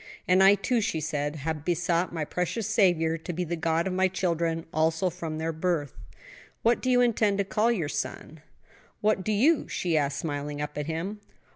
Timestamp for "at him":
10.75-11.19